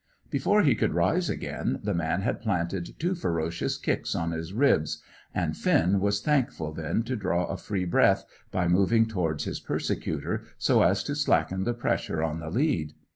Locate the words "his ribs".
4.31-4.99